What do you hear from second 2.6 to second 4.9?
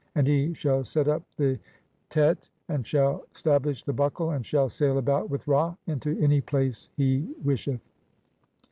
AND SHALL STABLISH THE BUCKLE, AND SHALL